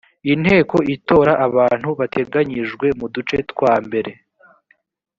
inteko 0.33 0.77
itora 0.95 1.33
abantu 1.47 1.89
bateganyijwe 1.99 2.85
mu 2.99 3.07
duce 3.13 3.37
twa 3.51 3.73
mbere 3.85 4.11